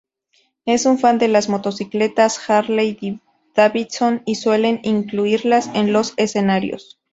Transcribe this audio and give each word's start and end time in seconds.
Es 0.65 0.87
un 0.87 0.97
fan 0.97 1.19
de 1.19 1.27
las 1.27 1.47
motocicletas 1.47 2.39
Harley-Davidson, 2.49 4.23
y 4.25 4.33
suele 4.33 4.79
incluirlas 4.83 5.69
en 5.75 5.93
los 5.93 6.13
escenarios. 6.17 6.99